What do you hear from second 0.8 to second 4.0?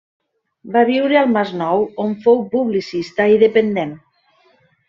viure al Masnou, on fou publicista i dependent.